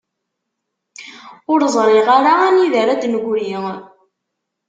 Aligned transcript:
Ur 1.51 1.59
ẓriɣ 1.75 2.07
ara 2.17 2.33
anida 2.47 2.77
ara 2.81 3.01
d-negri. 3.01 3.51